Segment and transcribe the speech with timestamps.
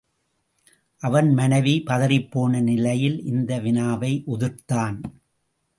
[1.01, 4.97] அவன் மனைவி பதறிப்போன நிலையில் இந்த வினாவை உதிர்த்தான்.